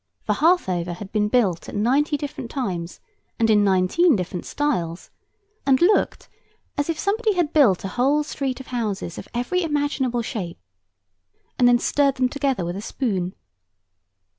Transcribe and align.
For 0.23 0.33
Harthover 0.33 0.95
had 0.95 1.11
been 1.11 1.27
built 1.29 1.69
at 1.69 1.75
ninety 1.75 2.17
different 2.17 2.49
times, 2.49 2.99
and 3.37 3.51
in 3.51 3.63
nineteen 3.63 4.15
different 4.15 4.47
styles, 4.47 5.11
and 5.63 5.79
looked 5.79 6.27
as 6.75 6.89
if 6.89 6.97
somebody 6.97 7.35
had 7.35 7.53
built 7.53 7.83
a 7.83 7.87
whole 7.89 8.23
street 8.23 8.59
of 8.59 8.65
houses 8.73 9.19
of 9.19 9.27
every 9.35 9.61
imaginable 9.61 10.23
shape, 10.23 10.57
and 11.59 11.67
then 11.67 11.77
stirred 11.77 12.15
them 12.15 12.29
together 12.29 12.65
with 12.65 12.75
a 12.77 12.81
spoon. 12.81 13.35